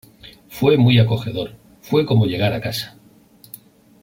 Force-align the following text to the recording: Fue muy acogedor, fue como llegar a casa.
Fue 0.49 0.77
muy 0.77 0.97
acogedor, 0.97 1.51
fue 1.81 2.07
como 2.07 2.25
llegar 2.25 2.53
a 2.53 2.59
casa. 2.59 2.97